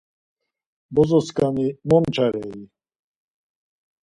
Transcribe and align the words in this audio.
Bozoskani 0.95 1.67
momçarei? 1.89 2.59